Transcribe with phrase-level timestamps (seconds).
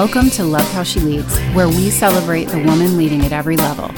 [0.00, 3.90] Welcome to Love How She Leads, where we celebrate the woman leading at every level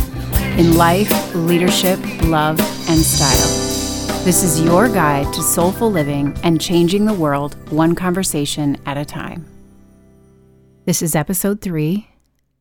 [0.58, 4.24] in life, leadership, love, and style.
[4.24, 9.04] This is your guide to soulful living and changing the world one conversation at a
[9.04, 9.44] time.
[10.86, 12.08] This is episode three,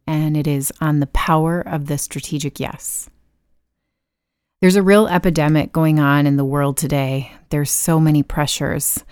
[0.05, 3.09] and it is on the power of the strategic yes.
[4.59, 7.31] There's a real epidemic going on in the world today.
[7.51, 9.05] There's so many pressures.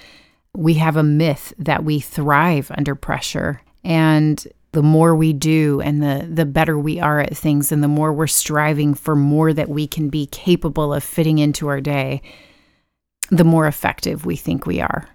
[0.54, 3.62] We have a myth that we thrive under pressure.
[3.88, 7.88] And the more we do and the, the better we are at things, and the
[7.88, 12.22] more we're striving for more that we can be capable of fitting into our day,
[13.32, 15.08] the more effective we think we are.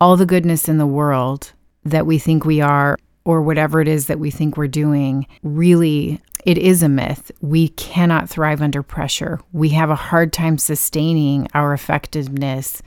[0.00, 1.52] All the goodness in the world
[1.84, 6.20] that we think we are, or whatever it is that we think we're doing, really
[6.44, 7.30] it is a myth.
[7.40, 9.40] We cannot thrive under pressure.
[9.52, 12.82] We have a hard time sustaining our effectiveness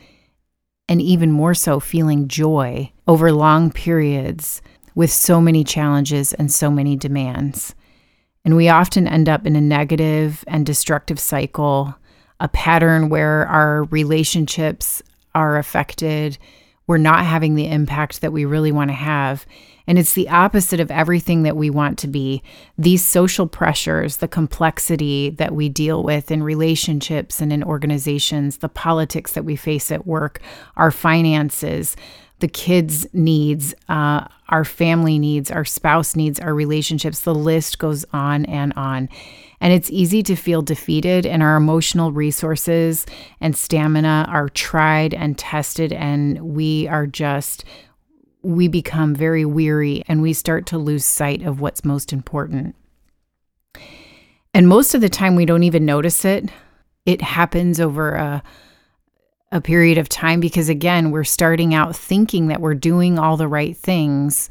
[0.89, 4.61] and even more so feeling joy over long periods
[4.95, 7.75] with so many challenges and so many demands.
[8.43, 11.95] And we often end up in a negative and destructive cycle,
[12.39, 15.03] a pattern where our relationships
[15.35, 16.37] are affected.
[16.87, 19.45] We're not having the impact that we really want to have.
[19.87, 22.43] And it's the opposite of everything that we want to be.
[22.77, 28.69] These social pressures, the complexity that we deal with in relationships and in organizations, the
[28.69, 30.41] politics that we face at work,
[30.75, 31.95] our finances,
[32.39, 38.05] the kids' needs, uh, our family needs, our spouse needs, our relationships, the list goes
[38.13, 39.09] on and on.
[39.59, 43.05] And it's easy to feel defeated, and our emotional resources
[43.41, 47.65] and stamina are tried and tested, and we are just
[48.43, 52.75] we become very weary and we start to lose sight of what's most important.
[54.53, 56.49] And most of the time, we don't even notice it.
[57.05, 58.43] It happens over a,
[59.51, 63.47] a period of time because, again, we're starting out thinking that we're doing all the
[63.47, 64.49] right things,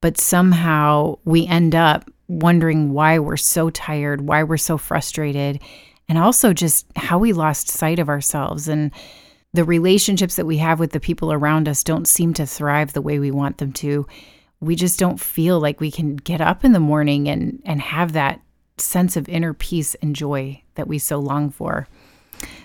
[0.00, 5.60] but somehow we end up wondering why we're so tired, why we're so frustrated,
[6.08, 8.68] and also just how we lost sight of ourselves.
[8.68, 8.92] And
[9.52, 13.02] the relationships that we have with the people around us don't seem to thrive the
[13.02, 14.06] way we want them to.
[14.60, 18.12] We just don't feel like we can get up in the morning and and have
[18.12, 18.40] that
[18.76, 21.88] sense of inner peace and joy that we so long for.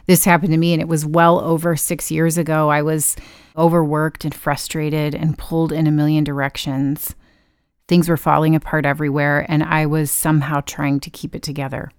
[0.06, 2.70] This happened to me and it was well over 6 years ago.
[2.70, 3.16] I was
[3.58, 7.16] overworked and frustrated and pulled in a million directions.
[7.88, 11.91] Things were falling apart everywhere and I was somehow trying to keep it together.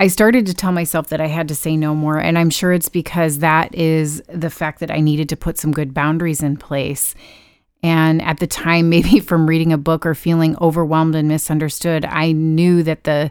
[0.00, 2.18] I started to tell myself that I had to say no more.
[2.18, 5.72] And I'm sure it's because that is the fact that I needed to put some
[5.72, 7.14] good boundaries in place.
[7.82, 12.32] And at the time, maybe from reading a book or feeling overwhelmed and misunderstood, I
[12.32, 13.30] knew that the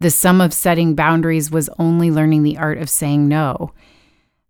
[0.00, 3.74] the sum of setting boundaries was only learning the art of saying no.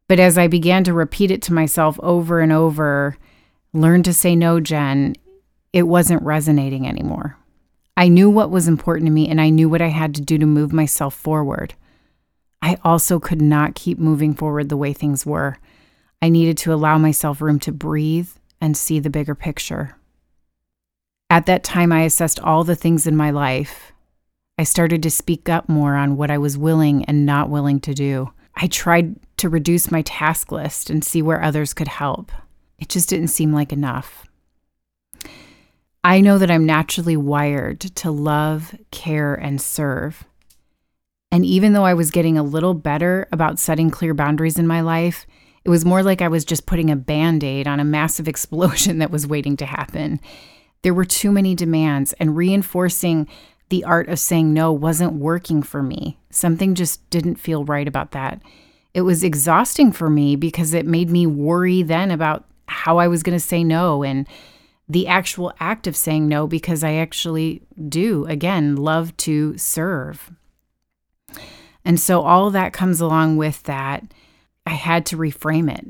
[0.07, 3.17] But as I began to repeat it to myself over and over,
[3.73, 5.17] learn to say no, Jen,
[5.73, 7.37] it wasn't resonating anymore.
[7.97, 10.39] I knew what was important to me and I knew what I had to do
[10.39, 11.75] to move myself forward.
[12.63, 15.59] I also could not keep moving forward the way things were.
[16.23, 19.97] I needed to allow myself room to breathe and see the bigger picture.
[21.31, 23.93] At that time, I assessed all the things in my life.
[24.59, 27.95] I started to speak up more on what I was willing and not willing to
[27.95, 28.33] do.
[28.57, 32.33] I tried to reduce my task list and see where others could help.
[32.79, 34.27] It just didn't seem like enough.
[36.03, 40.25] I know that I'm naturally wired to love, care, and serve.
[41.31, 44.81] And even though I was getting a little better about setting clear boundaries in my
[44.81, 45.27] life,
[45.65, 48.99] it was more like I was just putting a band aid on a massive explosion
[48.99, 50.21] that was waiting to happen.
[50.83, 53.29] There were too many demands, and reinforcing
[53.69, 56.19] the art of saying no wasn't working for me.
[56.31, 58.41] Something just didn't feel right about that.
[58.95, 63.23] It was exhausting for me because it made me worry then about how I was
[63.23, 64.27] going to say no and
[64.91, 70.33] the actual act of saying no because I actually do, again, love to serve.
[71.85, 74.03] And so all that comes along with that.
[74.67, 75.87] I had to reframe it.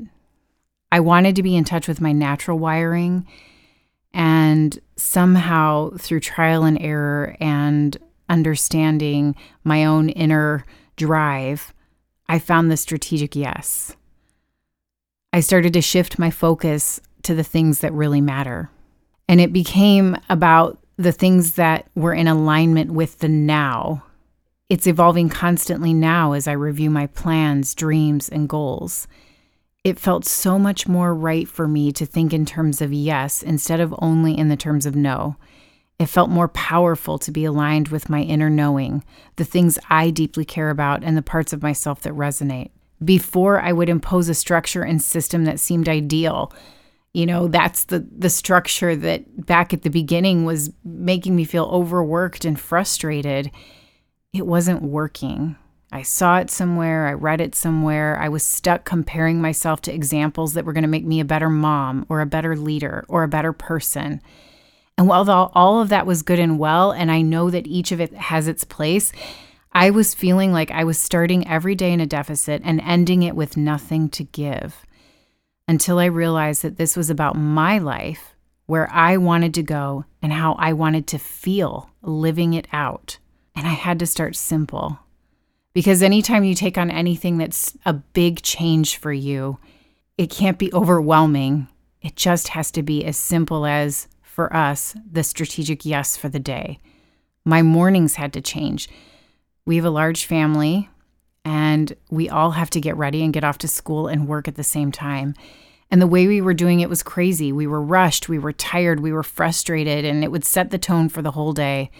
[0.91, 3.25] I wanted to be in touch with my natural wiring.
[4.13, 7.97] And somehow, through trial and error and
[8.29, 10.63] understanding my own inner
[10.95, 11.73] drive,
[12.29, 13.95] I found the strategic yes.
[15.33, 18.69] I started to shift my focus to the things that really matter.
[19.31, 24.03] And it became about the things that were in alignment with the now.
[24.67, 29.07] It's evolving constantly now as I review my plans, dreams, and goals.
[29.85, 33.79] It felt so much more right for me to think in terms of yes instead
[33.79, 35.37] of only in the terms of no.
[35.97, 39.01] It felt more powerful to be aligned with my inner knowing,
[39.37, 42.71] the things I deeply care about, and the parts of myself that resonate.
[43.01, 46.51] Before I would impose a structure and system that seemed ideal,
[47.13, 51.65] You know, that's the the structure that back at the beginning was making me feel
[51.65, 53.51] overworked and frustrated.
[54.33, 55.57] It wasn't working.
[55.93, 58.17] I saw it somewhere, I read it somewhere.
[58.17, 61.49] I was stuck comparing myself to examples that were going to make me a better
[61.49, 64.21] mom or a better leader or a better person.
[64.97, 67.99] And while all of that was good and well, and I know that each of
[67.99, 69.11] it has its place,
[69.73, 73.35] I was feeling like I was starting every day in a deficit and ending it
[73.35, 74.85] with nothing to give
[75.71, 78.35] until I realized that this was about my life,
[78.65, 83.19] where I wanted to go, and how I wanted to feel living it out.
[83.55, 84.99] And I had to start simple.
[85.71, 89.59] Because anytime you take on anything that's a big change for you,
[90.17, 91.69] it can't be overwhelming.
[92.01, 96.37] It just has to be as simple as, for us, the strategic yes for the
[96.37, 96.81] day.
[97.45, 98.89] My mornings had to change.
[99.65, 100.89] We have a large family,
[101.43, 104.55] and we all have to get ready and get off to school and work at
[104.55, 105.33] the same time.
[105.89, 107.51] And the way we were doing it was crazy.
[107.51, 111.09] We were rushed, we were tired, we were frustrated, and it would set the tone
[111.09, 111.91] for the whole day.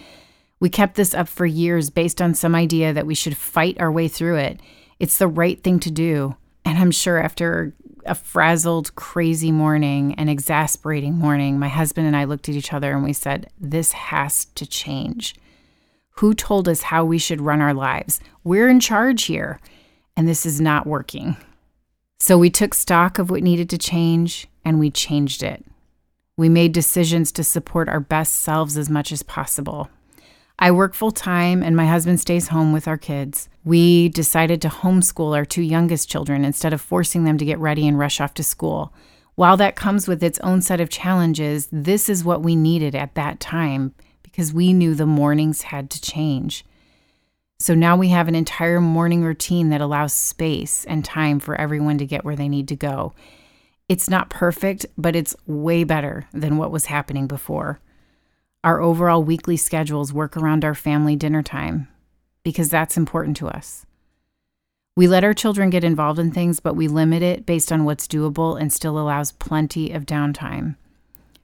[0.60, 3.92] We kept this up for years based on some idea that we should fight our
[3.92, 4.60] way through it.
[5.00, 6.36] It's the right thing to do.
[6.64, 7.74] And I'm sure after
[8.06, 12.94] a frazzled, crazy morning, an exasperating morning, my husband and I looked at each other
[12.94, 15.36] and we said, This has to change.
[16.16, 18.20] Who told us how we should run our lives?
[18.44, 19.60] We're in charge here,
[20.16, 21.38] and this is not working.
[22.20, 25.66] So we took stock of what needed to change and we changed it.
[26.38, 29.90] We made decisions to support our best selves as much as possible.
[30.60, 33.50] I work full time and my husband stays home with our kids.
[33.66, 37.88] We decided to homeschool our two youngest children instead of forcing them to get ready
[37.88, 38.94] and rush off to school.
[39.34, 43.16] While that comes with its own set of challenges, this is what we needed at
[43.16, 43.96] that time
[44.32, 46.66] because we knew the mornings had to change.
[47.60, 51.98] So now we have an entire morning routine that allows space and time for everyone
[52.00, 53.14] to get where they need to go.
[53.88, 57.80] It's not perfect, but it's way better than what was happening before.
[58.64, 61.88] Our overall weekly schedules work around our family dinner time
[62.44, 63.86] because that's important to us.
[64.96, 68.08] We let our children get involved in things, but we limit it based on what's
[68.08, 70.76] doable and still allows plenty of downtime.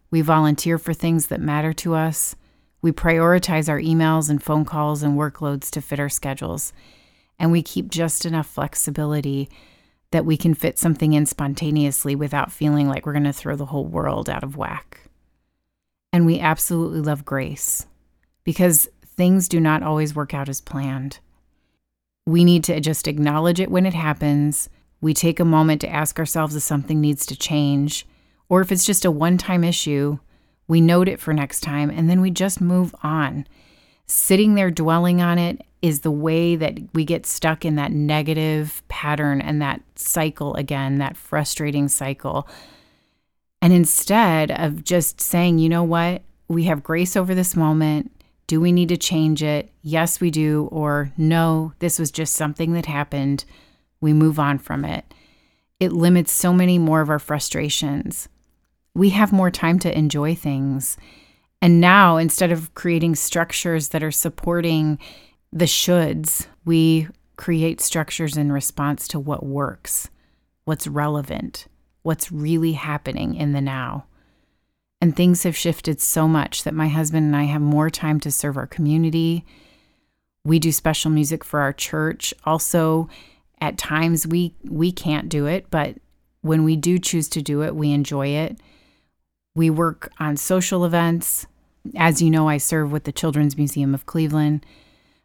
[0.10, 2.36] We volunteer for things that matter to us.
[2.82, 6.74] We prioritize our emails and phone calls and workloads to fit our schedules.
[7.40, 9.50] And we keep just enough flexibility
[10.12, 13.66] that we can fit something in spontaneously without feeling like we're going to throw the
[13.66, 15.02] whole world out of whack.
[16.14, 17.86] And we absolutely love grace
[18.44, 21.20] because things do not always work out as planned.
[22.26, 24.70] We need to just acknowledge it when it happens.
[25.02, 28.08] We take a moment to ask ourselves if something needs to change,
[28.50, 30.20] or if it's just a one time issue,
[30.68, 33.48] we note it for next time, and then we just move on.
[34.06, 38.82] Sitting there dwelling on it is the way that we get stuck in that negative
[38.88, 42.48] pattern and that cycle again, that frustrating cycle
[43.62, 48.12] and instead of just saying, you know what, we have grace over this moment.
[48.46, 49.72] Do we need to change it?
[49.82, 50.70] Yes, we do.
[50.72, 53.44] Or no, this was just something that happened.
[54.00, 55.14] We move on from it.
[55.80, 58.30] It limits so many more of our frustrations.
[58.98, 60.98] We have more time to enjoy things.
[61.62, 64.98] And now, instead of creating structures that are supporting
[65.54, 70.10] the shoulds, we create structures in response to what works,
[70.66, 71.68] what's relevant,
[72.02, 74.06] what's really happening in the now.
[75.00, 78.32] And things have shifted so much that my husband and I have more time to
[78.32, 79.46] serve our community.
[80.44, 82.34] We do special music for our church.
[82.46, 83.10] Also,
[83.62, 85.98] at times we we can't do it, but
[86.42, 88.58] when we do choose to do it, we enjoy it.
[89.58, 91.48] We work on social events.
[91.96, 94.64] As you know, I serve with the Children's Museum of Cleveland.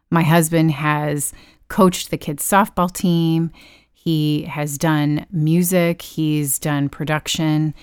[0.09, 1.33] My husband has
[1.67, 3.51] coached the kids' softball team.
[3.93, 7.75] He has done music, he's done production.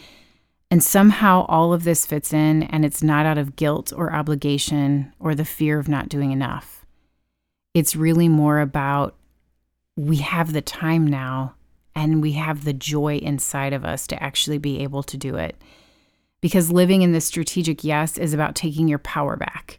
[0.73, 5.13] And somehow all of this fits in, and it's not out of guilt or obligation
[5.21, 6.85] or the fear of not doing enough.
[7.75, 9.15] It's really more about
[9.97, 11.55] we have the time now
[11.95, 15.55] and we have the joy inside of us to actually be able to do it.
[16.41, 19.79] Because living in this strategic yes is about taking your power back.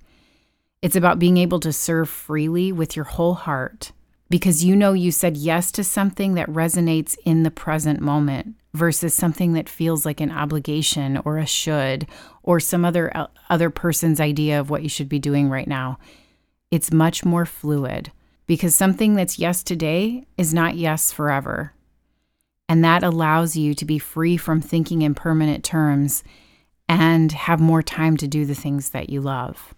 [0.81, 3.91] It's about being able to serve freely with your whole heart
[4.31, 9.13] because you know you said yes to something that resonates in the present moment versus
[9.13, 12.07] something that feels like an obligation or a should
[12.41, 15.99] or some other uh, other person's idea of what you should be doing right now.
[16.71, 18.11] It's much more fluid
[18.47, 21.73] because something that's yes today is not yes forever.
[22.69, 26.23] And that allows you to be free from thinking in permanent terms
[26.91, 29.73] and have more time to do the things that you love.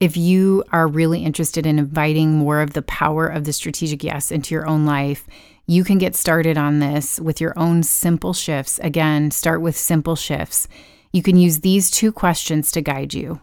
[0.00, 4.32] If you are really interested in inviting more of the power of the strategic yes
[4.32, 5.26] into your own life,
[5.66, 8.78] you can get started on this with your own simple shifts.
[8.78, 10.68] Again, start with simple shifts.
[11.12, 13.42] You can use these two questions to guide you.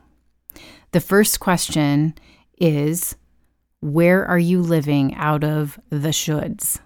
[0.94, 2.16] The first question
[2.60, 3.16] is
[3.82, 6.80] Where are you living out of the shoulds?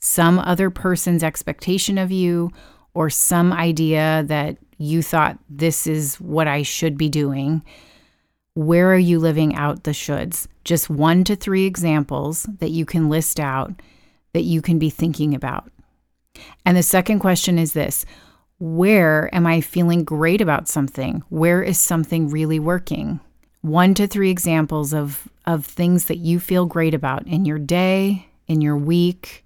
[0.00, 2.50] Some other person's expectation of you,
[2.94, 7.62] or some idea that you thought this is what I should be doing
[8.54, 10.46] where are you living out the shoulds?
[10.62, 13.72] Just one to three examples that you can list out
[14.32, 15.70] that you can be thinking about.
[16.64, 18.06] And the second question is this
[18.58, 21.22] Where am I feeling great about something?
[21.28, 23.18] Where is something really working?
[23.60, 28.28] One to three examples of, of things that you feel great about in your day,
[28.46, 29.44] in your week,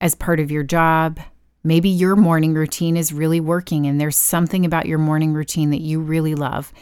[0.00, 1.20] as part of your job.
[1.64, 5.80] Maybe your morning routine is really working and there's something about your morning routine that
[5.80, 6.72] you really love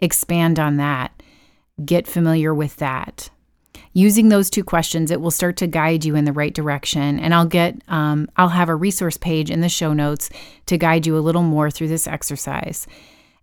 [0.00, 1.22] expand on that,
[1.84, 3.30] get familiar with that.
[3.92, 7.18] Using those two questions, it will start to guide you in the right direction.
[7.18, 10.30] And I'll get, um, I'll have a resource page in the show notes
[10.66, 12.86] to guide you a little more through this exercise.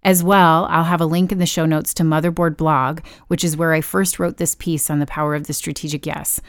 [0.03, 3.57] As well, I'll have a link in the show notes to Motherboard blog, which is
[3.57, 6.39] where I first wrote this piece on the power of the strategic yes.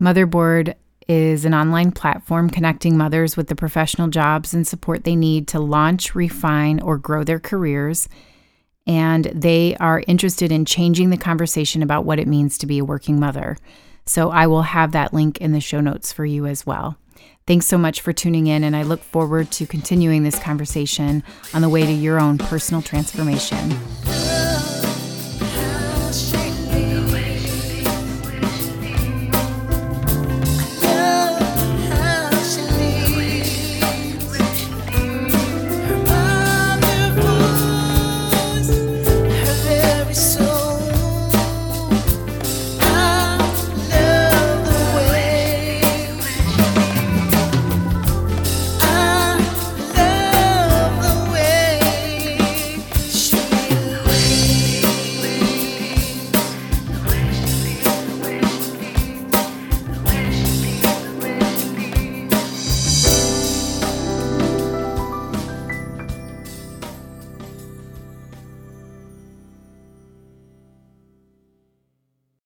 [0.00, 0.74] Motherboard
[1.08, 5.60] is an online platform connecting mothers with the professional jobs and support they need to
[5.60, 8.08] launch, refine, or grow their careers
[8.86, 12.84] and they are interested in changing the conversation about what it means to be a
[12.84, 13.56] working mother.
[14.06, 16.98] So I will have that link in the show notes for you as well.
[17.46, 21.62] Thanks so much for tuning in, and I look forward to continuing this conversation on
[21.62, 23.70] the way to your own personal transformation.